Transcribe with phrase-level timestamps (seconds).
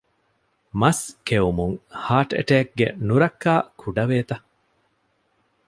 [0.79, 4.37] މަސް ކެއުމުން ހާޓް އެޓޭކްގެ ނުރައްކާ ކުޑަވޭތަ؟